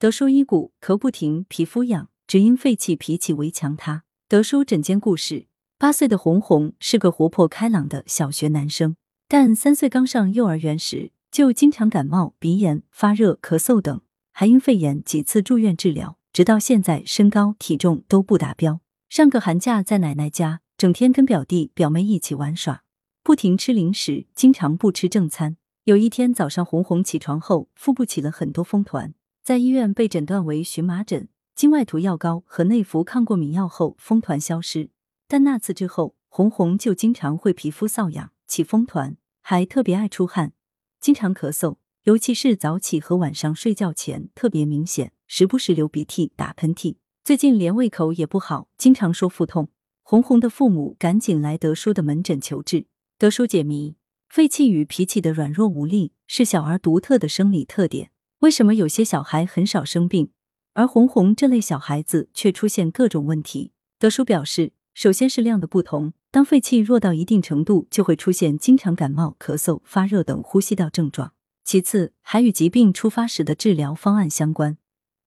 [0.00, 3.76] 德叔医骨咳不停，皮肤痒，只因肺气脾气为强。
[3.76, 8.94] 他德叔诊间故事：八岁的红红是个活泼开朗的小学男生，
[9.26, 14.00] 但三岁刚上幼儿园时就经常感冒、鼻炎、发热、咳嗽等，
[14.32, 18.78] 还因肺炎几次住院治疗，直到现在身高体重都不达标。
[19.08, 22.84] 上个寒假在奶奶家，整天跟表弟表妹一起玩耍，
[23.24, 25.56] 不停吃零食，经常不吃正餐。
[25.82, 29.14] 有一天早上，红红起床后腹部起了很多风团。
[29.48, 34.90] 在医院被诊断为荨麻疹，经外涂药膏和内服抗过敏药后，风团消失。
[35.26, 40.52] 但那次之后，红红就经常会皮肤瘙痒、起风团，还特别爱出汗，
[41.00, 46.96] 经常咳嗽，尤其是早起和晚上睡觉前特别明显，时不时流鼻涕、打喷嚏。
[47.24, 49.70] 最近连胃口也不好，经常说腹痛。
[50.02, 52.84] 红红的父母赶紧来德叔的门诊求治。
[53.16, 53.96] 德叔解谜：
[54.28, 58.10] 肺气与脾气的软弱无力是小儿独特的生理特点。
[58.40, 60.30] 为什么有些小孩很少生病，
[60.74, 63.72] 而红红这类小孩子却出现各种问题？
[63.98, 71.32] 德叔表示，首先是量的不同，当肺气弱到一定程度，就会出现经常感冒、咳嗽、发热等呼吸道症状。
[71.64, 74.78] 其次，还与疾病出发时的治疗方案相关，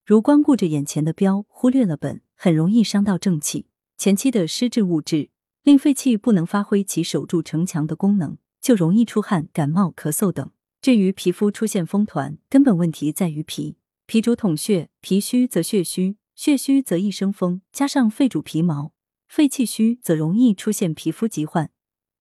[0.06, 3.68] 如光顾着眼前的标，忽略了本，很容易伤到正气。
[3.98, 5.30] 前期的湿质物质
[5.64, 10.50] 令肺气不能发挥其守住城墙的功能，就容易出汗、感冒、咳嗽等。
[10.82, 13.78] 至于皮肤出现风团，根本问题在于脾。
[14.08, 17.62] 脾主统血，脾虚则血虚，血虚则易生风。
[17.72, 18.92] 加上肺主皮毛，
[19.28, 21.70] 肺气虚则容易出现皮肤疾患。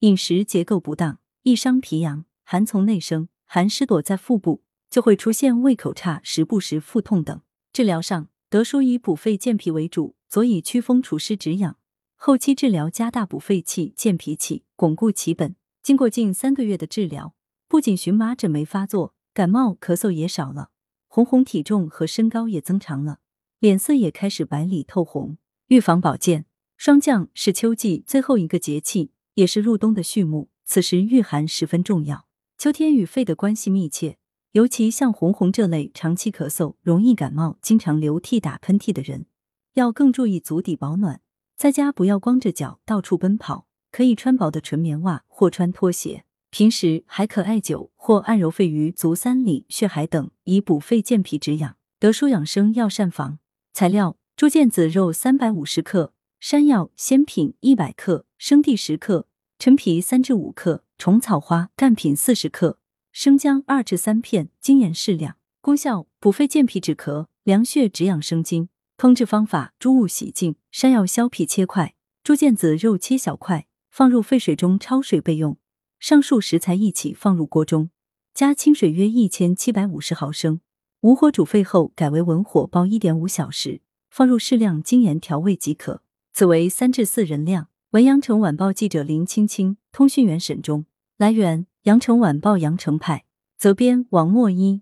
[0.00, 2.26] 饮食结构不当，易伤脾阳。
[2.44, 7.40] 寒从内生，寒湿躲在腹部，就会出现胃口差、时不时腹痛等。
[7.72, 11.78] 治疗上，德叔以补肺健脾为主，佐以祛风除湿止痒。
[12.14, 15.56] 后期治疗加大补肺气、健脾气，巩固其本。
[15.82, 17.34] 经过近三个月的治疗。
[17.70, 20.70] 不仅荨麻疹没发作，感冒咳嗽也少了，
[21.06, 23.20] 红红体重和身高也增长了，
[23.60, 25.38] 脸色也开始白里透红。
[25.68, 26.46] 预防保健，
[26.76, 32.26] 霜降是秋季最后一个节气，也是入冬的序幕，此时御寒十分重要。
[32.58, 34.18] 秋天与肺的关系密切，
[34.50, 39.26] 尤其像红红这类长期咳嗽、容易感冒、经常流涕打喷嚏的人，
[39.74, 41.20] 要更注意足底保暖，
[41.56, 46.24] 在家不要光着脚到处奔跑，可以穿薄的纯棉袜或穿拖鞋。
[46.50, 51.76] 平时还可艾灸或按揉肺俞、足三里、血海等，以补肺健脾止痒。
[51.98, 53.38] 德舒养生药膳房
[53.72, 59.28] 材料：猪腱子肉三百五十克，山药、鲜品一百克，生地十克，
[59.58, 62.78] 陈皮三至五克，虫草花干品四十克，
[63.12, 65.36] 生姜二至三片，精盐适量。
[65.60, 68.68] 功效：补肺健脾止咳，凉血止痒生津。
[68.96, 71.94] 烹制方法：猪物洗净，山药削皮切块，
[72.24, 75.56] 猪腱子肉切小块，放入沸水中焯水备用。
[76.00, 77.90] 上述食材一起放入锅中，
[78.32, 80.62] 加清水约一千七百五十毫升，
[81.02, 86.02] 无火煮沸后改为文火煲一点五小时，放入适量精盐调味即可。
[86.32, 87.68] 此为三至四人量。
[87.90, 90.86] 文阳城晚报记者林青青，通讯员沈忠。
[91.18, 93.26] 来源：阳城晚报阳城派，
[93.58, 94.80] 责编王墨一。